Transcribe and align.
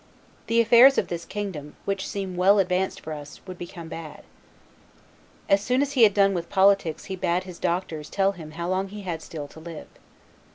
the 0.47 0.59
affairs 0.59 0.97
of 0.97 1.09
this 1.09 1.25
kingdom, 1.25 1.75
which 1.85 2.07
seem 2.07 2.35
well 2.35 2.57
advanced 2.57 2.99
for 2.99 3.13
us, 3.13 3.39
would 3.45 3.59
become 3.59 3.87
bad." 3.87 4.23
As 5.47 5.61
soon 5.61 5.83
as 5.83 5.91
he 5.91 6.01
had 6.01 6.13
done 6.15 6.33
with 6.33 6.49
politics 6.49 7.05
he 7.05 7.15
bade 7.15 7.43
his 7.43 7.59
doctors 7.59 8.09
tell 8.09 8.31
him 8.31 8.53
how 8.53 8.67
long 8.67 8.87
he 8.87 9.03
had 9.03 9.21
still 9.21 9.47
to 9.49 9.59
live. 9.59 9.85